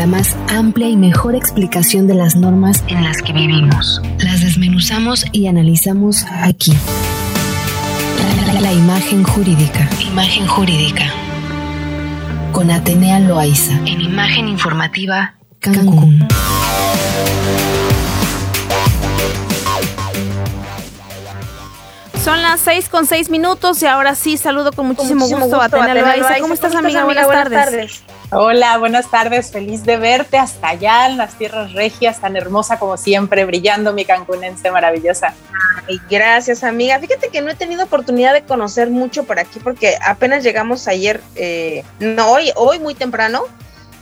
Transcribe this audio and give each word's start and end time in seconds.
la 0.00 0.06
más 0.06 0.34
amplia 0.48 0.88
y 0.88 0.96
mejor 0.96 1.34
explicación 1.34 2.06
de 2.06 2.14
las 2.14 2.34
normas 2.34 2.82
en 2.88 3.04
las 3.04 3.20
que 3.20 3.34
vivimos. 3.34 4.00
Las 4.18 4.40
desmenuzamos 4.40 5.26
y 5.30 5.46
analizamos 5.46 6.24
aquí. 6.24 6.72
La, 8.62 8.72
imagen 8.72 9.22
jurídica. 9.24 9.86
Imagen 10.00 10.46
jurídica. 10.46 11.04
Con 12.50 12.70
Atenea 12.70 13.20
Loaiza. 13.20 13.74
En 13.84 14.00
Imagen 14.00 14.48
Informativa 14.48 15.34
Cancún. 15.58 16.26
Son 22.24 22.40
las 22.40 22.60
seis 22.60 22.88
con 22.88 23.04
seis 23.04 23.28
minutos 23.28 23.82
y 23.82 23.86
ahora 23.86 24.14
sí 24.14 24.38
saludo 24.38 24.72
con 24.72 24.86
muchísimo, 24.86 25.28
gusto, 25.28 25.60
a 25.60 25.66
Atenea 25.66 25.94
Loaiza. 25.94 26.38
¿Cómo, 26.40 26.54
estás, 26.54 26.74
amiga? 26.74 27.04
Buenas, 27.04 27.28
tardes. 27.28 28.02
Hola, 28.32 28.78
buenas 28.78 29.10
tardes. 29.10 29.50
Feliz 29.50 29.84
de 29.84 29.96
verte 29.96 30.38
hasta 30.38 30.68
allá 30.68 31.08
en 31.08 31.16
las 31.16 31.36
tierras 31.36 31.72
regias, 31.72 32.20
tan 32.20 32.36
hermosa 32.36 32.78
como 32.78 32.96
siempre, 32.96 33.44
brillando 33.44 33.92
mi 33.92 34.04
cancunense 34.04 34.70
maravillosa. 34.70 35.34
gracias, 36.08 36.62
amiga. 36.62 37.00
Fíjate 37.00 37.30
que 37.30 37.42
no 37.42 37.50
he 37.50 37.56
tenido 37.56 37.82
oportunidad 37.82 38.32
de 38.32 38.42
conocer 38.42 38.88
mucho 38.88 39.24
por 39.24 39.40
aquí 39.40 39.58
porque 39.58 39.96
apenas 40.00 40.44
llegamos 40.44 40.86
ayer, 40.86 41.20
eh, 41.34 41.82
no 41.98 42.30
hoy, 42.30 42.52
hoy 42.54 42.78
muy 42.78 42.94
temprano. 42.94 43.42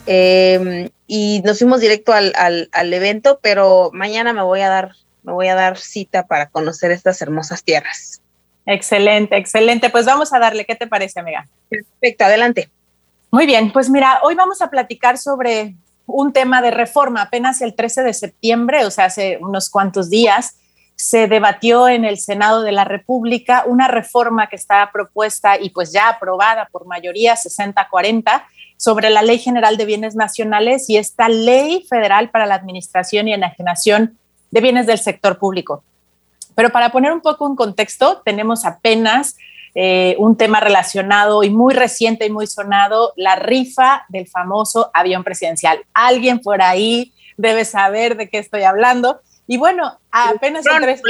Em, 0.05 0.91
y 1.07 1.41
nos 1.45 1.59
fuimos 1.59 1.81
directo 1.81 2.13
al, 2.13 2.35
al 2.37 2.93
evento, 2.93 3.41
pero 3.43 3.91
mañana 3.95 4.35
me 4.35 4.43
voy 4.43 4.61
a 4.61 4.69
dar 4.69 4.93
me 5.23 5.33
voy 5.33 5.49
a 5.49 5.55
dar 5.55 5.77
cita 5.79 6.27
para 6.27 6.49
conocer 6.49 6.91
estas 6.91 7.21
hermosas 7.23 7.63
tierras. 7.63 8.23
Excelente, 8.67 9.37
excelente. 9.37 9.91
Pues 9.91 10.05
vamos 10.05 10.33
a 10.33 10.39
darle, 10.39 10.65
¿qué 10.65 10.75
te 10.75 10.87
parece, 10.87 11.21
amiga? 11.21 11.47
Perfecto, 11.71 12.25
adelante. 12.25 12.71
Muy 13.31 13.45
bien, 13.45 13.73
pues 13.73 13.91
mira, 13.91 14.21
hoy 14.23 14.35
vamos 14.35 14.63
a 14.63 14.71
platicar 14.71 15.19
sobre 15.19 15.75
un 16.07 16.33
tema 16.33 16.63
de 16.63 16.71
reforma. 16.71 17.23
Apenas 17.23 17.61
el 17.61 17.75
13 17.75 18.03
de 18.03 18.15
septiembre, 18.15 18.87
o 18.87 18.91
sea, 18.91 19.05
hace 19.05 19.39
unos 19.43 19.69
cuantos 19.69 20.09
días, 20.09 20.57
se 20.97 21.29
debatió 21.29 21.89
en 21.89 22.07
el 22.07 22.19
Senado 22.19 22.63
de 22.63 22.73
la 22.73 22.85
República 22.85 23.65
una 23.67 23.87
reforma 23.87 24.49
que 24.49 24.57
está 24.57 24.91
propuesta 24.93 25.61
y 25.61 25.71
pues 25.71 25.93
ya 25.93 26.09
aprobada 26.09 26.69
por 26.73 26.87
mayoría 26.87 27.35
60-40 27.35 28.45
sobre 28.79 29.11
la 29.11 29.23
Ley 29.23 29.39
General 29.39 29.77
de 29.77 29.85
Bienes 29.85 30.17
Nacionales 30.17 30.89
y 30.89 30.97
esta 30.97 31.29
Ley 31.29 31.85
Federal 31.89 32.31
para 32.31 32.47
la 32.47 32.55
Administración 32.55 33.29
y 33.29 33.35
Enajenación 33.35 34.19
de 34.51 34.61
bienes 34.61 34.87
del 34.87 34.99
sector 34.99 35.39
público. 35.39 35.85
Pero 36.55 36.71
para 36.71 36.91
poner 36.91 37.13
un 37.13 37.21
poco 37.21 37.47
en 37.47 37.55
contexto, 37.55 38.23
tenemos 38.25 38.65
apenas 38.65 39.37
eh, 39.75 40.17
un 40.19 40.37
tema 40.37 40.61
relacionado 40.61 41.43
y 41.43 41.51
muy 41.51 41.75
reciente 41.75 42.27
y 42.27 42.31
muy 42.31 42.47
sonado, 42.47 43.13
la 43.17 43.37
rifa 43.37 44.05
del 44.09 44.27
famoso 44.27 44.91
avión 44.95 45.25
presidencial. 45.25 45.79
Alguien 45.95 46.41
por 46.41 46.63
ahí 46.63 47.13
debe 47.37 47.65
saber 47.65 48.17
de 48.17 48.29
qué 48.29 48.39
estoy 48.39 48.63
hablando. 48.63 49.21
Y 49.47 49.57
bueno, 49.57 49.99
apenas 50.11 50.65
el 50.67 50.83
13, 50.83 51.03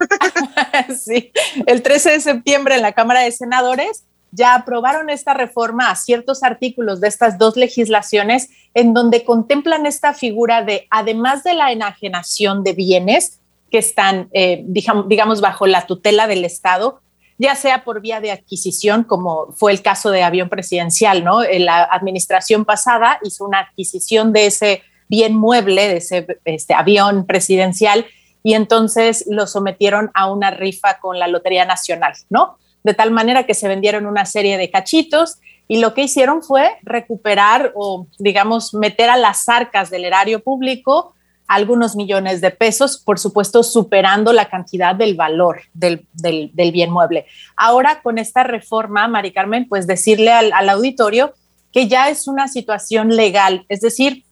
sí, 0.98 1.32
el 1.66 1.82
13 1.82 2.10
de 2.10 2.20
septiembre 2.20 2.74
en 2.74 2.82
la 2.82 2.92
Cámara 2.92 3.20
de 3.20 3.32
Senadores 3.32 4.04
ya 4.32 4.54
aprobaron 4.54 5.10
esta 5.10 5.34
reforma 5.34 5.90
a 5.90 5.96
ciertos 5.96 6.42
artículos 6.42 7.00
de 7.00 7.08
estas 7.08 7.38
dos 7.38 7.56
legislaciones 7.56 8.48
en 8.74 8.94
donde 8.94 9.24
contemplan 9.24 9.86
esta 9.86 10.14
figura 10.14 10.62
de, 10.62 10.86
además 10.90 11.42
de 11.42 11.54
la 11.54 11.72
enajenación 11.72 12.62
de 12.62 12.72
bienes 12.72 13.40
que 13.70 13.78
están, 13.78 14.28
eh, 14.32 14.64
digamos, 14.66 15.40
bajo 15.40 15.66
la 15.66 15.86
tutela 15.86 16.26
del 16.26 16.44
Estado, 16.44 17.00
ya 17.40 17.54
sea 17.54 17.84
por 17.84 18.02
vía 18.02 18.20
de 18.20 18.30
adquisición, 18.30 19.02
como 19.02 19.52
fue 19.52 19.72
el 19.72 19.80
caso 19.80 20.10
de 20.10 20.22
avión 20.22 20.50
presidencial, 20.50 21.24
¿no? 21.24 21.40
La 21.42 21.84
administración 21.84 22.66
pasada 22.66 23.18
hizo 23.22 23.46
una 23.46 23.60
adquisición 23.60 24.34
de 24.34 24.44
ese 24.44 24.82
bien 25.08 25.34
mueble, 25.34 25.88
de 25.88 25.96
ese 25.96 26.26
este, 26.44 26.74
avión 26.74 27.24
presidencial, 27.24 28.04
y 28.42 28.52
entonces 28.52 29.24
lo 29.26 29.46
sometieron 29.46 30.10
a 30.12 30.30
una 30.30 30.50
rifa 30.50 30.98
con 31.00 31.18
la 31.18 31.28
Lotería 31.28 31.64
Nacional, 31.64 32.12
¿no? 32.28 32.58
de 32.82 32.94
tal 32.94 33.10
manera 33.10 33.44
que 33.44 33.54
se 33.54 33.68
vendieron 33.68 34.06
una 34.06 34.24
serie 34.24 34.56
de 34.56 34.70
cachitos 34.70 35.38
y 35.68 35.78
lo 35.78 35.94
que 35.94 36.02
hicieron 36.02 36.42
fue 36.42 36.78
recuperar 36.82 37.72
o, 37.74 38.06
digamos, 38.18 38.74
meter 38.74 39.10
a 39.10 39.16
las 39.16 39.48
arcas 39.48 39.90
del 39.90 40.04
erario 40.04 40.40
público 40.40 41.14
algunos 41.50 41.96
millones 41.96 42.40
de 42.40 42.52
pesos, 42.52 42.96
por 42.96 43.18
supuesto, 43.18 43.64
superando 43.64 44.32
la 44.32 44.48
cantidad 44.48 44.94
del 44.94 45.16
valor 45.16 45.62
del, 45.74 46.06
bien 46.54 46.92
mueble. 46.92 47.26
Ahora, 47.56 48.02
con 48.02 48.18
esta 48.18 48.44
reforma, 48.44 49.08
Mari 49.08 49.32
Carmen, 49.32 49.66
pues 49.68 49.88
decirle 49.88 50.30
al, 50.30 50.52
al 50.52 50.68
auditorio 50.68 51.34
que 51.72 51.88
ya 51.88 52.08
es 52.08 52.28
una 52.28 52.46
situación 52.46 53.16
legal, 53.16 53.66
es 53.68 53.80
decir, 53.80 54.22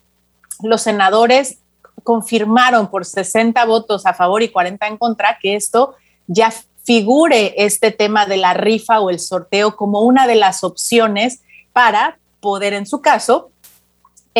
los 0.62 0.82
senadores 0.82 1.58
confirmaron 2.04 2.88
por 2.88 3.04
60 3.04 3.64
votos 3.64 4.06
a 4.06 4.14
favor 4.14 4.44
y 4.44 4.50
40 4.50 4.86
en 4.86 4.96
contra 4.96 5.38
que 5.42 5.56
esto 5.56 5.96
ya 6.28 6.52
figure 6.84 7.52
este 7.56 7.90
tema 7.90 8.26
de 8.26 8.36
la 8.36 8.54
rifa 8.54 9.00
o 9.00 9.10
el 9.10 9.18
sorteo 9.18 9.74
como 9.74 10.02
una 10.02 10.28
de 10.28 10.36
las 10.36 10.62
opciones 10.62 11.42
para 11.72 12.18
poder, 12.38 12.74
en 12.74 12.86
su 12.86 13.00
caso, 13.00 13.50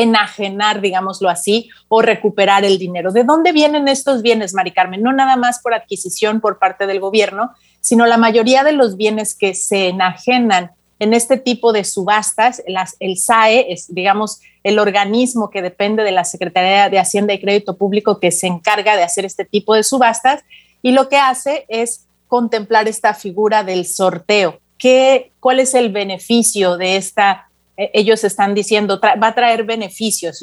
enajenar, 0.03 0.81
digámoslo 0.81 1.28
así, 1.28 1.70
o 1.88 2.03
recuperar 2.03 2.64
el 2.64 2.78
dinero. 2.78 3.12
¿De 3.12 3.25
dónde 3.25 3.53
vienen 3.53 3.88
estos 3.88 4.22
bienes, 4.22 4.54
Mari 4.54 4.72
Carmen? 4.72 5.03
No 5.03 5.12
nada 5.12 5.36
más 5.36 5.60
por 5.60 5.75
adquisición 5.75 6.41
por 6.41 6.59
parte 6.59 6.86
del 6.86 7.00
gobierno, 7.00 7.53
sino 7.81 8.06
la 8.06 8.16
mayoría 8.16 8.64
de 8.64 8.72
los 8.72 8.97
bienes 8.97 9.34
que 9.34 9.54
se 9.54 9.88
enajenan 9.88 10.72
en 10.98 11.14
este 11.14 11.37
tipo 11.37 11.72
de 11.72 11.84
subastas, 11.84 12.62
el 12.98 13.16
SAE 13.16 13.72
es, 13.72 13.94
digamos, 13.94 14.41
el 14.64 14.81
organismo 14.81 15.48
que 15.48 15.62
depende 15.62 16.03
de 16.03 16.10
la 16.10 16.25
Secretaría 16.25 16.88
de 16.88 16.98
Hacienda 16.98 17.32
y 17.34 17.41
Crédito 17.41 17.76
Público 17.76 18.19
que 18.19 18.32
se 18.32 18.48
encarga 18.48 18.97
de 18.97 19.04
hacer 19.04 19.25
este 19.25 19.44
tipo 19.44 19.75
de 19.75 19.84
subastas, 19.84 20.42
y 20.82 20.92
lo 20.92 21.08
que 21.08 21.16
hace 21.16 21.66
es 21.69 22.08
contemplar 22.26 22.87
esta 22.88 23.14
figura 23.14 23.64
del 23.64 23.87
sorteo? 23.87 24.60
¿Qué, 24.76 25.32
¿Cuál 25.41 25.60
es 25.60 25.75
el 25.75 25.91
beneficio 25.91 26.76
de 26.76 26.97
esta? 26.97 27.47
E, 27.78 27.90
ellos 27.94 28.24
están 28.24 28.54
diciendo, 28.54 29.00
va 29.00 29.26
a 29.28 29.34
traer 29.34 29.64
beneficios. 29.64 30.40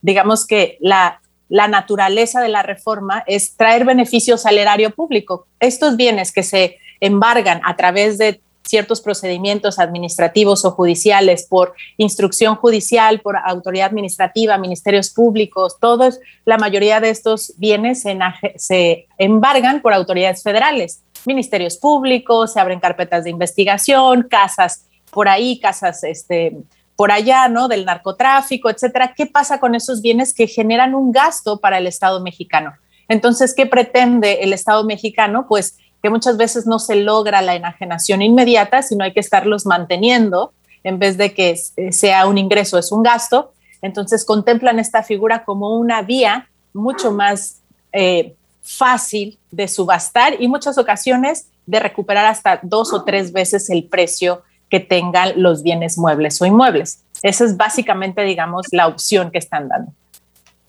digamos 0.00 0.46
que 0.46 0.78
la, 0.80 1.20
la 1.48 1.68
naturaleza 1.68 2.40
de 2.40 2.48
la 2.48 2.62
reforma 2.62 3.24
es 3.26 3.56
traer 3.58 3.84
beneficios 3.84 4.46
al 4.46 4.56
erario 4.56 4.90
público. 4.90 5.46
Estos 5.60 5.96
bienes 5.96 6.32
que 6.32 6.42
se 6.42 6.78
embargan 7.00 7.60
a 7.64 7.76
través 7.76 8.16
de 8.16 8.40
ciertos 8.64 9.00
procedimientos 9.00 9.78
administrativos 9.78 10.64
o 10.64 10.70
judiciales 10.70 11.46
por 11.46 11.74
instrucción 11.98 12.54
judicial, 12.54 13.20
por 13.20 13.36
autoridad 13.36 13.88
administrativa, 13.88 14.56
ministerios 14.56 15.10
públicos, 15.10 15.76
todos, 15.80 16.20
la 16.44 16.58
mayoría 16.58 17.00
de 17.00 17.10
estos 17.10 17.54
bienes 17.58 18.02
se, 18.02 18.16
se 18.56 19.08
embargan 19.18 19.82
por 19.82 19.92
autoridades 19.92 20.42
federales, 20.42 21.02
ministerios 21.26 21.76
públicos, 21.76 22.52
se 22.52 22.60
abren 22.60 22.80
carpetas 22.80 23.24
de 23.24 23.30
investigación, 23.30 24.22
casas 24.22 24.86
por 25.12 25.28
ahí, 25.28 25.60
casas 25.60 26.02
este, 26.04 26.56
por 26.96 27.12
allá, 27.12 27.48
¿no? 27.48 27.68
Del 27.68 27.84
narcotráfico, 27.84 28.70
etcétera. 28.70 29.12
¿Qué 29.14 29.26
pasa 29.26 29.60
con 29.60 29.74
esos 29.74 30.00
bienes 30.00 30.32
que 30.32 30.46
generan 30.46 30.94
un 30.94 31.12
gasto 31.12 31.60
para 31.60 31.76
el 31.76 31.86
Estado 31.86 32.22
mexicano? 32.22 32.72
Entonces, 33.08 33.54
¿qué 33.54 33.66
pretende 33.66 34.42
el 34.42 34.54
Estado 34.54 34.84
mexicano? 34.84 35.46
Pues 35.46 35.76
que 36.02 36.08
muchas 36.08 36.38
veces 36.38 36.66
no 36.66 36.78
se 36.78 36.96
logra 36.96 37.42
la 37.42 37.54
enajenación 37.54 38.22
inmediata, 38.22 38.82
sino 38.82 39.04
hay 39.04 39.12
que 39.12 39.20
estarlos 39.20 39.66
manteniendo 39.66 40.54
en 40.82 40.98
vez 40.98 41.18
de 41.18 41.34
que 41.34 41.60
eh, 41.76 41.92
sea 41.92 42.26
un 42.26 42.38
ingreso, 42.38 42.78
es 42.78 42.90
un 42.90 43.02
gasto. 43.02 43.52
Entonces 43.82 44.24
contemplan 44.24 44.78
esta 44.78 45.02
figura 45.02 45.44
como 45.44 45.76
una 45.76 46.00
vía 46.00 46.48
mucho 46.72 47.12
más 47.12 47.60
eh, 47.92 48.34
fácil 48.62 49.38
de 49.50 49.68
subastar 49.68 50.40
y 50.40 50.48
muchas 50.48 50.78
ocasiones 50.78 51.48
de 51.66 51.80
recuperar 51.80 52.24
hasta 52.24 52.60
dos 52.62 52.94
o 52.94 53.04
tres 53.04 53.32
veces 53.32 53.68
el 53.68 53.84
precio 53.84 54.42
que 54.72 54.80
tengan 54.80 55.34
los 55.36 55.62
bienes 55.62 55.98
muebles 55.98 56.40
o 56.40 56.46
inmuebles. 56.46 57.00
Esa 57.22 57.44
es 57.44 57.58
básicamente, 57.58 58.22
digamos, 58.22 58.68
la 58.70 58.86
opción 58.86 59.30
que 59.30 59.36
están 59.36 59.68
dando. 59.68 59.92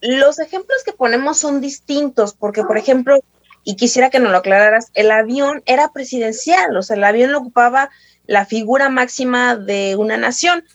Los 0.02 0.40
ejemplos 0.40 0.84
que 0.84 0.92
ponemos 0.92 1.38
son 1.38 1.62
distintos 1.62 2.34
porque, 2.34 2.64
por 2.64 2.78
ejemplo, 2.78 3.18
y 3.64 3.78
quisiera 3.78 4.10
que 4.10 4.20
nos 4.20 4.34
lo 4.34 4.40
aclararas, 4.40 4.90
el 4.94 5.10
avión 5.10 5.64
era 5.66 5.94
presidencial, 5.94 6.76
o 6.76 6.84
sea, 6.84 6.98
el 6.98 7.04
avión 7.06 7.34
ocupaba 7.34 7.92
la 8.28 8.46
figura 8.46 8.90
máxima 8.90 9.56
de 9.56 9.96
una 9.96 10.18
nación, 10.18 10.66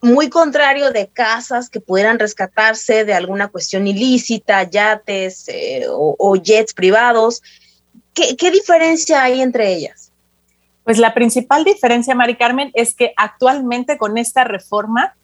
muy 0.00 0.30
contrario 0.30 0.90
de 0.90 1.08
casas 1.08 1.68
que 1.68 1.80
pudieran 1.80 2.18
rescatarse 2.18 3.04
de 3.04 3.12
alguna 3.12 3.48
cuestión 3.48 3.86
ilícita, 3.86 4.62
yates 4.62 5.44
eh, 5.48 5.84
o, 5.86 6.34
jets 6.36 6.72
privados. 6.72 7.42
¿Qué, 8.14 8.36
¿Qué 8.36 8.50
diferencia 8.50 9.22
hay 9.22 9.42
entre 9.42 9.74
ellas? 9.74 10.11
Pues 10.84 10.98
la 10.98 11.14
principal 11.14 11.64
diferencia, 11.64 12.14
Mari 12.14 12.36
Carmen, 12.36 12.70
es 12.74 12.94
que 12.94 13.12
actualmente 13.16 13.98
con 13.98 14.18
esta 14.18 14.44
reforma 14.44 15.14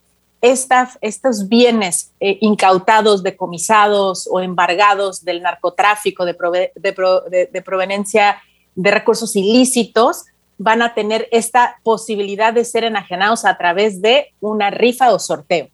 estos 0.40 1.48
bienes 1.48 2.12
eh, 2.20 2.38
incautados, 2.40 3.22
decomisados 3.22 4.28
o 4.30 4.40
embargados 4.40 5.24
del 5.24 5.42
narcotráfico 5.42 6.24
de, 6.24 6.36
de, 6.76 7.62
proveniencia 7.62 8.40
de 8.76 8.90
recursos 8.90 9.34
ilícitos 9.34 10.26
van 10.56 10.82
a 10.82 10.94
tener 10.94 11.28
esta 11.32 11.76
posibilidad 11.82 12.52
de 12.52 12.64
ser 12.64 12.84
enajenados 12.84 13.44
a 13.44 13.56
través 13.58 14.00
de 14.00 14.32
una 14.40 14.70
rifa 14.70 15.12
o 15.12 15.18
sorteo. 15.18 15.68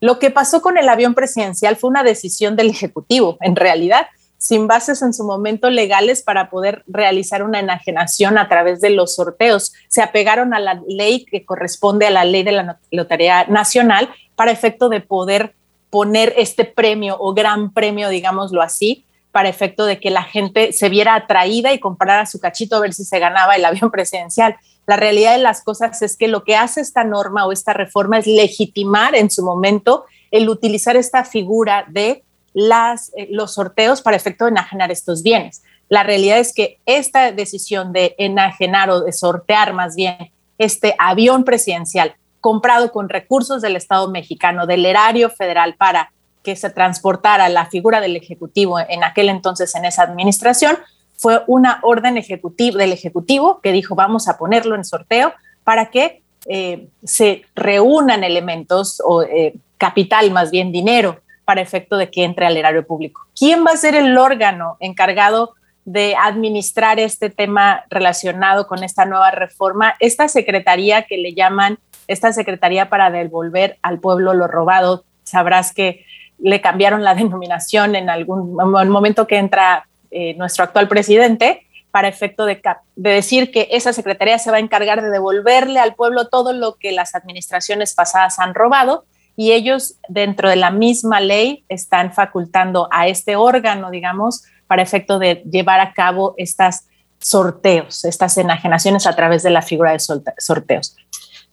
Lo 0.00 0.18
que 0.18 0.30
pasó 0.30 0.62
con 0.62 0.78
el 0.78 0.88
avión 0.88 1.14
presidencial 1.14 1.76
fue 1.76 1.90
una 1.90 2.02
decisión 2.02 2.56
del 2.56 2.70
Ejecutivo, 2.70 3.38
en 3.40 3.56
realidad, 3.56 4.06
sin 4.38 4.66
bases 4.66 5.02
en 5.02 5.14
su 5.14 5.24
momento 5.24 5.70
legales 5.70 6.22
para 6.22 6.50
poder 6.50 6.84
realizar 6.86 7.42
una 7.42 7.60
enajenación 7.60 8.38
a 8.38 8.48
través 8.48 8.80
de 8.80 8.90
los 8.90 9.14
sorteos. 9.14 9.72
Se 9.88 10.02
apegaron 10.02 10.54
a 10.54 10.60
la 10.60 10.82
ley 10.86 11.24
que 11.24 11.44
corresponde 11.44 12.06
a 12.06 12.10
la 12.10 12.24
ley 12.24 12.42
de 12.42 12.52
la 12.52 12.78
Lotería 12.90 13.46
Nacional 13.46 14.08
para 14.34 14.52
efecto 14.52 14.88
de 14.88 15.00
poder 15.00 15.54
poner 15.90 16.34
este 16.36 16.64
premio 16.64 17.16
o 17.18 17.32
gran 17.32 17.72
premio, 17.72 18.08
digámoslo 18.08 18.60
así, 18.60 19.04
para 19.32 19.48
efecto 19.48 19.86
de 19.86 20.00
que 20.00 20.10
la 20.10 20.22
gente 20.22 20.72
se 20.72 20.88
viera 20.88 21.14
atraída 21.14 21.72
y 21.72 21.80
comprara 21.80 22.26
su 22.26 22.40
cachito 22.40 22.76
a 22.76 22.80
ver 22.80 22.94
si 22.94 23.04
se 23.04 23.18
ganaba 23.18 23.54
el 23.54 23.64
avión 23.64 23.90
presidencial. 23.90 24.56
La 24.86 24.96
realidad 24.96 25.32
de 25.32 25.42
las 25.42 25.62
cosas 25.62 26.00
es 26.02 26.16
que 26.16 26.28
lo 26.28 26.44
que 26.44 26.56
hace 26.56 26.80
esta 26.80 27.04
norma 27.04 27.46
o 27.46 27.52
esta 27.52 27.72
reforma 27.72 28.18
es 28.18 28.26
legitimar 28.26 29.14
en 29.14 29.30
su 29.30 29.44
momento 29.44 30.04
el 30.30 30.48
utilizar 30.48 30.96
esta 30.96 31.24
figura 31.24 31.84
de 31.88 32.24
las, 32.56 33.12
eh, 33.18 33.28
los 33.30 33.52
sorteos 33.52 34.00
para 34.00 34.16
efecto 34.16 34.46
de 34.46 34.52
enajenar 34.52 34.90
estos 34.90 35.22
bienes. 35.22 35.62
La 35.90 36.02
realidad 36.02 36.38
es 36.38 36.54
que 36.54 36.78
esta 36.86 37.30
decisión 37.30 37.92
de 37.92 38.14
enajenar 38.16 38.88
o 38.88 39.02
de 39.02 39.12
sortear 39.12 39.74
más 39.74 39.94
bien 39.94 40.32
este 40.56 40.94
avión 40.98 41.44
presidencial 41.44 42.16
comprado 42.40 42.92
con 42.92 43.10
recursos 43.10 43.60
del 43.60 43.76
Estado 43.76 44.10
mexicano, 44.10 44.66
del 44.66 44.86
erario 44.86 45.28
federal, 45.28 45.74
para 45.76 46.12
que 46.42 46.56
se 46.56 46.70
transportara 46.70 47.50
la 47.50 47.66
figura 47.66 48.00
del 48.00 48.16
Ejecutivo 48.16 48.78
en 48.80 49.04
aquel 49.04 49.28
entonces 49.28 49.74
en 49.74 49.84
esa 49.84 50.04
administración, 50.04 50.78
fue 51.14 51.42
una 51.46 51.80
orden 51.82 52.16
ejecutiva 52.16 52.78
del 52.78 52.92
Ejecutivo 52.92 53.60
que 53.60 53.72
dijo 53.72 53.94
vamos 53.94 54.28
a 54.28 54.38
ponerlo 54.38 54.76
en 54.76 54.84
sorteo 54.84 55.34
para 55.62 55.90
que 55.90 56.22
eh, 56.48 56.88
se 57.04 57.42
reúnan 57.54 58.24
elementos 58.24 59.02
o 59.04 59.22
eh, 59.22 59.56
capital, 59.76 60.30
más 60.30 60.50
bien 60.50 60.72
dinero, 60.72 61.20
para 61.46 61.62
efecto 61.62 61.96
de 61.96 62.10
que 62.10 62.24
entre 62.24 62.44
al 62.44 62.56
erario 62.56 62.86
público. 62.86 63.22
¿Quién 63.38 63.64
va 63.64 63.70
a 63.70 63.76
ser 63.76 63.94
el 63.94 64.18
órgano 64.18 64.76
encargado 64.80 65.54
de 65.84 66.16
administrar 66.20 66.98
este 66.98 67.30
tema 67.30 67.84
relacionado 67.88 68.66
con 68.66 68.82
esta 68.82 69.06
nueva 69.06 69.30
reforma? 69.30 69.94
Esta 70.00 70.26
secretaría 70.26 71.02
que 71.02 71.16
le 71.16 71.34
llaman, 71.34 71.78
esta 72.08 72.32
secretaría 72.32 72.90
para 72.90 73.10
devolver 73.10 73.78
al 73.82 74.00
pueblo 74.00 74.34
lo 74.34 74.48
robado, 74.48 75.04
sabrás 75.22 75.72
que 75.72 76.04
le 76.38 76.60
cambiaron 76.60 77.04
la 77.04 77.14
denominación 77.22 77.94
en 77.94 78.10
algún 78.10 78.54
momento 78.54 79.28
que 79.28 79.38
entra 79.38 79.86
eh, 80.10 80.34
nuestro 80.34 80.64
actual 80.64 80.88
presidente 80.88 81.62
para 81.92 82.08
efecto 82.08 82.44
de, 82.44 82.60
de, 82.96 83.10
decir 83.10 83.52
que 83.52 83.68
esa 83.70 83.92
secretaría 83.92 84.38
se 84.38 84.50
va 84.50 84.56
a 84.56 84.60
encargar 84.60 85.00
de 85.00 85.10
devolverle 85.10 85.78
al 85.78 85.94
pueblo 85.94 86.26
todo 86.26 86.52
lo 86.52 86.74
que 86.74 86.90
las 86.90 87.14
administraciones 87.14 87.94
pasadas 87.94 88.40
han 88.40 88.52
robado 88.52 89.04
y 89.36 89.52
ellos 89.52 89.96
dentro 90.08 90.48
de 90.48 90.56
la 90.56 90.70
misma 90.70 91.20
ley 91.20 91.64
están 91.68 92.12
facultando 92.12 92.88
a 92.90 93.06
este 93.06 93.36
órgano, 93.36 93.90
digamos, 93.90 94.44
para 94.66 94.82
efecto 94.82 95.18
de 95.18 95.42
llevar 95.50 95.80
a 95.80 95.92
cabo 95.92 96.34
estas 96.38 96.88
sorteos, 97.20 98.04
estas 98.04 98.36
enajenaciones 98.38 99.06
a 99.06 99.14
través 99.14 99.42
de 99.42 99.50
la 99.50 99.62
figura 99.62 99.92
de 99.92 100.00
sorteos. 100.38 100.96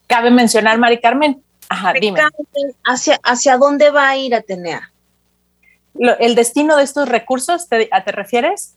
Cabe 0.08 0.32
mencionar, 0.32 0.78
Mari 0.78 1.00
Carmen, 1.00 1.42
ajá, 1.70 1.94
dime. 1.94 2.22
¿Hacia, 2.86 3.20
¿Hacia 3.24 3.58
dónde 3.58 3.90
va 3.90 4.10
a 4.10 4.18
ir 4.18 4.34
Atenea? 4.34 4.92
¿El 6.20 6.36
destino 6.36 6.78
de 6.78 6.84
estos 6.84 7.08
recursos 7.08 7.68
te, 7.68 7.88
te 7.88 8.12
refieres? 8.12 8.76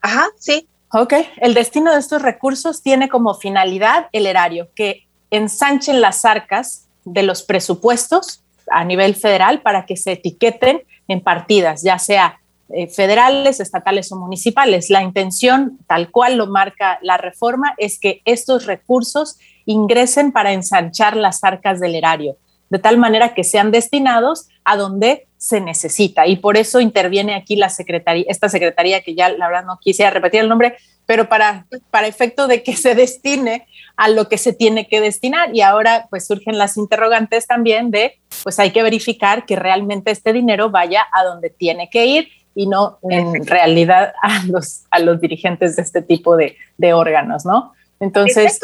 Ajá, 0.00 0.26
sí. 0.38 0.68
Ok, 0.92 1.14
el 1.38 1.54
destino 1.54 1.92
de 1.92 1.98
estos 1.98 2.22
recursos 2.22 2.82
tiene 2.82 3.08
como 3.08 3.34
finalidad 3.34 4.06
el 4.12 4.26
erario, 4.26 4.68
que 4.74 5.06
ensanchen 5.30 6.00
las 6.00 6.24
arcas 6.24 6.85
de 7.06 7.22
los 7.22 7.42
presupuestos 7.42 8.42
a 8.70 8.84
nivel 8.84 9.14
federal 9.14 9.62
para 9.62 9.86
que 9.86 9.96
se 9.96 10.12
etiqueten 10.12 10.82
en 11.08 11.20
partidas, 11.22 11.82
ya 11.82 11.98
sea 11.98 12.40
eh, 12.68 12.88
federales, 12.88 13.60
estatales 13.60 14.10
o 14.10 14.16
municipales. 14.16 14.90
La 14.90 15.02
intención, 15.02 15.78
tal 15.86 16.10
cual 16.10 16.36
lo 16.36 16.48
marca 16.48 16.98
la 17.00 17.16
reforma, 17.16 17.74
es 17.78 17.98
que 18.00 18.22
estos 18.24 18.66
recursos 18.66 19.38
ingresen 19.66 20.32
para 20.32 20.52
ensanchar 20.52 21.16
las 21.16 21.44
arcas 21.44 21.78
del 21.80 21.94
erario, 21.94 22.36
de 22.68 22.80
tal 22.80 22.98
manera 22.98 23.34
que 23.34 23.44
sean 23.44 23.70
destinados 23.70 24.48
a 24.64 24.76
donde 24.76 25.25
se 25.36 25.60
necesita. 25.60 26.26
Y 26.26 26.36
por 26.36 26.56
eso 26.56 26.80
interviene 26.80 27.34
aquí 27.34 27.56
la 27.56 27.68
secretaría, 27.68 28.24
esta 28.28 28.48
secretaría 28.48 29.02
que 29.02 29.14
ya 29.14 29.28
la 29.28 29.48
verdad 29.48 29.64
no 29.64 29.78
quisiera 29.80 30.10
repetir 30.10 30.40
el 30.40 30.48
nombre, 30.48 30.76
pero 31.04 31.28
para, 31.28 31.66
para 31.90 32.06
efecto 32.06 32.48
de 32.48 32.62
que 32.62 32.74
se 32.74 32.94
destine 32.94 33.66
a 33.96 34.08
lo 34.08 34.28
que 34.28 34.38
se 34.38 34.52
tiene 34.52 34.88
que 34.88 35.00
destinar. 35.00 35.54
Y 35.54 35.60
ahora 35.60 36.06
pues 36.10 36.26
surgen 36.26 36.58
las 36.58 36.76
interrogantes 36.76 37.46
también 37.46 37.90
de, 37.90 38.18
pues 38.42 38.58
hay 38.58 38.70
que 38.70 38.82
verificar 38.82 39.46
que 39.46 39.56
realmente 39.56 40.10
este 40.10 40.32
dinero 40.32 40.70
vaya 40.70 41.06
a 41.12 41.24
donde 41.24 41.50
tiene 41.50 41.88
que 41.90 42.06
ir 42.06 42.28
y 42.54 42.66
no 42.66 42.98
en 43.10 43.46
realidad 43.46 44.14
a 44.22 44.42
los, 44.46 44.84
a 44.90 44.98
los 44.98 45.20
dirigentes 45.20 45.76
de 45.76 45.82
este 45.82 46.02
tipo 46.02 46.36
de, 46.36 46.56
de 46.78 46.92
órganos, 46.92 47.44
¿no? 47.44 47.72
Entonces... 48.00 48.60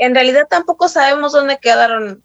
En 0.00 0.14
realidad 0.14 0.46
tampoco 0.48 0.88
sabemos 0.88 1.32
dónde 1.32 1.58
quedaron 1.58 2.22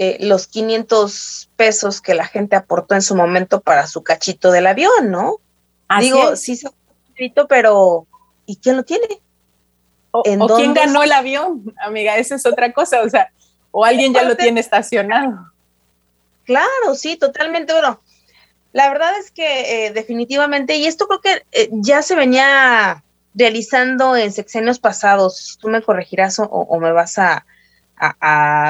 eh, 0.00 0.16
los 0.20 0.46
500 0.46 1.50
pesos 1.56 2.00
que 2.00 2.14
la 2.14 2.24
gente 2.24 2.54
aportó 2.54 2.94
en 2.94 3.02
su 3.02 3.16
momento 3.16 3.60
para 3.60 3.88
su 3.88 4.04
cachito 4.04 4.52
del 4.52 4.68
avión, 4.68 5.10
¿no? 5.10 5.40
Digo, 5.98 6.36
sí 6.36 6.54
se 6.54 6.68
pero 7.48 8.06
¿y 8.46 8.56
quién 8.56 8.76
lo 8.76 8.84
tiene? 8.84 9.06
O, 10.12 10.22
quién 10.22 10.72
ganó 10.72 11.02
el 11.02 11.10
avión, 11.10 11.74
amiga, 11.84 12.16
esa 12.16 12.36
es 12.36 12.46
otra 12.46 12.72
cosa, 12.72 13.02
o 13.02 13.10
sea, 13.10 13.32
o 13.72 13.84
alguien 13.84 14.14
ya 14.14 14.22
lo 14.22 14.36
tiene 14.36 14.60
estacionado. 14.60 15.52
Claro, 16.44 16.94
sí, 16.94 17.16
totalmente. 17.16 17.72
Bueno, 17.72 18.00
la 18.72 18.88
verdad 18.88 19.18
es 19.18 19.32
que 19.32 19.86
eh, 19.86 19.92
definitivamente, 19.92 20.76
y 20.76 20.86
esto 20.86 21.08
creo 21.08 21.20
que 21.20 21.42
eh, 21.50 21.68
ya 21.72 22.02
se 22.02 22.14
venía 22.14 23.02
realizando 23.34 24.16
en 24.16 24.32
sexenios 24.32 24.78
pasados, 24.78 25.58
tú 25.60 25.68
me 25.68 25.82
corregirás 25.82 26.38
o, 26.38 26.78
me 26.80 26.92
vas 26.92 27.18
a, 27.18 27.44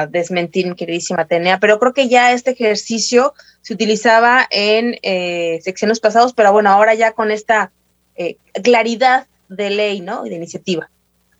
desmentir, 0.09 0.67
mi 0.67 0.75
queridísima 0.75 1.25
Tenea, 1.25 1.59
pero 1.59 1.79
creo 1.79 1.93
que 1.93 2.07
ya 2.07 2.31
este 2.31 2.51
ejercicio 2.51 3.33
se 3.61 3.73
utilizaba 3.73 4.47
en 4.49 4.97
eh, 5.01 5.59
sexenios 5.63 5.99
pasados, 5.99 6.33
pero 6.33 6.51
bueno, 6.51 6.69
ahora 6.69 6.93
ya 6.93 7.11
con 7.11 7.31
esta 7.31 7.71
eh, 8.15 8.37
claridad 8.63 9.27
de 9.49 9.69
ley, 9.69 10.01
¿no? 10.01 10.25
Y 10.25 10.29
de 10.29 10.35
iniciativa. 10.35 10.89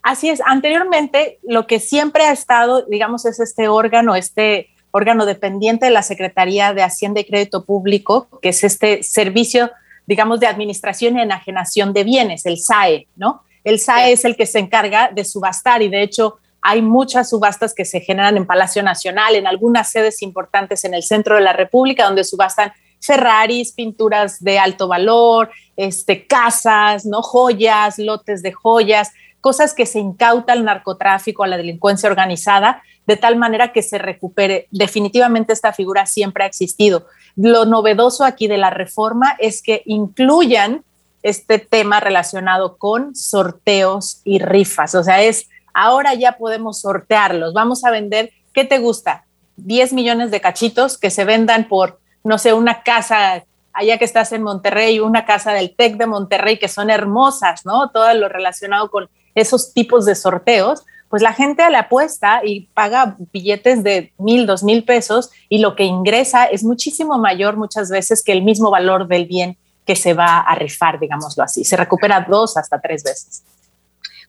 Así 0.02 0.30
es, 0.30 0.42
anteriormente 0.46 1.40
lo 1.44 1.68
que 1.68 1.80
siempre 1.80 2.24
ha 2.24 2.32
estado, 2.32 2.86
digamos, 2.86 3.26
es 3.26 3.40
este 3.40 3.68
órgano, 3.68 4.16
este 4.16 4.70
órgano 4.92 5.26
dependiente 5.26 5.86
de 5.86 5.92
la 5.92 6.04
Secretaría 6.04 6.74
de 6.74 6.84
Hacienda 6.84 7.20
y 7.20 7.26
Crédito 7.26 7.66
Público, 7.66 8.28
que 8.42 8.50
es 8.50 8.64
este 8.64 9.04
servicio, 9.04 9.72
digamos, 10.08 10.40
de 10.40 10.48
administración 10.48 11.18
y 11.18 11.22
enajenación 11.22 11.94
de 11.94 12.04
bienes, 12.04 12.46
el 12.46 12.58
SAE, 12.58 13.08
¿no? 13.16 13.44
El 13.64 13.80
SAE 13.80 14.14
es 14.14 14.26
el 14.26 14.36
que 14.36 14.46
se 14.46 14.60
encarga 14.60 15.12
de 15.14 15.26
subastar 15.26 15.82
y 15.82 15.90
de 15.90 16.02
hecho 16.02 16.40
hay 16.62 16.82
muchas 16.82 17.30
subastas 17.30 17.74
que 17.74 17.86
se 17.86 18.02
generan 18.02 18.38
en 18.38 18.46
Palacio 18.46 18.84
Nacional, 18.84 19.36
en 19.36 19.48
algunas 19.48 19.92
sedes 19.92 20.22
importantes 20.22 20.84
en 20.84 20.94
el 20.94 21.04
centro 21.04 21.36
de 21.36 21.42
la 21.42 21.54
República, 21.54 22.06
donde 22.06 22.24
subastan 22.24 22.74
Ferraris, 23.02 23.72
pinturas 23.72 24.44
de 24.44 24.60
alto 24.60 24.88
valor, 24.88 25.50
este, 25.78 26.28
casas, 26.28 27.06
¿no? 27.06 27.22
joyas, 27.22 27.98
lotes 27.98 28.42
de 28.44 28.52
joyas, 28.52 29.12
cosas 29.42 29.74
que 29.74 29.86
se 29.86 30.00
incauta 30.00 30.54
al 30.54 30.66
narcotráfico, 30.66 31.44
a 31.44 31.48
la 31.48 31.58
delincuencia 31.58 32.10
organizada, 32.10 32.84
de 33.08 33.18
tal 33.18 33.38
manera 33.38 33.72
que 33.72 33.82
se 33.82 33.98
recupere. 33.98 34.68
Definitivamente 34.72 35.54
esta 35.54 35.74
figura 35.74 36.06
siempre 36.06 36.44
ha 36.44 36.48
existido. 36.48 37.08
Lo 37.36 37.66
novedoso 37.66 38.26
aquí 38.26 38.48
de 38.48 38.58
la 38.58 38.70
reforma 38.70 39.36
es 39.40 39.62
que 39.62 39.82
incluyan 39.86 40.84
este 41.24 41.60
tema 41.60 42.00
relacionado 42.00 42.78
con 42.78 43.16
sorteos 43.16 44.22
y 44.24 44.40
rifas. 44.40 44.96
O 44.96 45.04
sea, 45.04 45.22
es 45.22 45.48
ahora 45.80 46.14
ya 46.14 46.38
podemos 46.38 46.82
sortearlos. 46.82 47.54
Vamos 47.54 47.84
a 47.84 47.92
vender, 47.92 48.32
¿qué 48.54 48.66
te 48.66 48.80
gusta? 48.80 49.26
10 49.58 49.94
millones 49.94 50.32
de 50.32 50.42
cachitos 50.42 50.98
que 50.98 51.10
se 51.10 51.26
vendan 51.26 51.68
por 51.68 52.00
no 52.24 52.38
sé, 52.38 52.54
una 52.54 52.84
casa 52.84 53.44
allá 53.74 53.98
que 53.98 54.06
estás 54.06 54.32
en 54.32 54.44
Monterrey, 54.44 55.00
una 55.00 55.26
casa 55.26 55.54
del 55.54 55.76
TEC 55.76 55.98
de 55.98 56.06
Monterrey, 56.06 56.58
que 56.58 56.68
son 56.68 56.90
hermosas, 56.90 57.66
¿no? 57.66 57.90
Todo 57.92 58.14
lo 58.14 58.30
relacionado 58.30 58.90
con 58.90 59.10
esos 59.36 59.74
tipos 59.74 60.06
de 60.06 60.16
sorteos, 60.16 60.86
pues 61.08 61.22
la 61.22 61.34
gente 61.34 61.68
le 61.70 61.78
apuesta 61.78 62.42
y 62.44 62.68
paga 62.74 63.16
billetes 63.32 63.84
de 63.84 64.14
mil, 64.18 64.46
dos 64.46 64.64
mil 64.64 64.84
pesos 64.84 65.32
y 65.48 65.60
lo 65.60 65.76
que 65.76 65.84
ingresa 65.84 66.46
es 66.46 66.64
muchísimo 66.64 67.18
mayor 67.18 67.58
muchas 67.58 67.90
veces 67.90 68.24
que 68.24 68.32
el 68.32 68.44
mismo 68.44 68.70
valor 68.70 69.08
del 69.08 69.26
bien 69.26 69.58
que 69.86 69.96
se 69.96 70.14
va 70.14 70.40
a 70.40 70.54
rifar, 70.56 71.00
digámoslo 71.00 71.44
así. 71.44 71.64
Se 71.64 71.76
recupera 71.76 72.28
dos 72.30 72.58
hasta 72.58 72.80
tres 72.80 73.04
veces. 73.04 73.44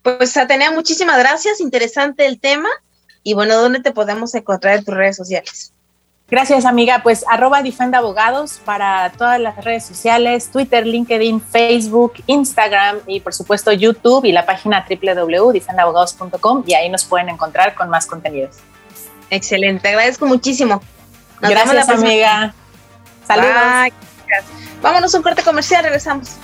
Pues 0.03 0.37
Atenea, 0.37 0.71
muchísimas 0.71 1.19
gracias, 1.19 1.61
interesante 1.61 2.27
el 2.27 2.41
tema. 2.41 2.69
Y 3.23 3.35
bueno, 3.35 3.57
¿dónde 3.57 3.81
te 3.81 3.93
podemos 3.93 4.35
encontrar 4.35 4.79
en 4.79 4.85
tus 4.85 4.95
redes 4.95 5.17
sociales? 5.17 5.73
Gracias, 6.31 6.65
amiga. 6.65 7.03
Pues 7.03 7.25
arroba 7.29 7.61
Defend 7.61 7.95
Abogados 7.95 8.61
para 8.65 9.11
todas 9.11 9.41
las 9.41 9.63
redes 9.65 9.85
sociales, 9.85 10.49
Twitter, 10.51 10.87
LinkedIn, 10.87 11.41
Facebook, 11.41 12.15
Instagram 12.27 13.01
y 13.07 13.19
por 13.19 13.35
supuesto 13.35 13.73
YouTube 13.73 14.25
y 14.25 14.33
la 14.33 14.47
página 14.47 14.87
www.defendabogados.com 14.89 16.63
y 16.67 16.75
ahí 16.75 16.89
nos 16.89 17.05
pueden 17.05 17.31
encontrar 17.31 17.75
con 17.75 17.91
más 17.91 18.07
contenidos. 18.07 18.59
Excelente, 19.29 19.89
agradezco 19.89 20.25
muchísimo. 20.27 20.81
Gracias, 21.41 21.89
amiga. 21.89 22.55
Saludos. 23.27 23.93
Vámonos 24.81 25.15
a 25.15 25.17
un 25.19 25.23
corte 25.23 25.43
comercial, 25.43 25.83
regresamos. 25.83 26.37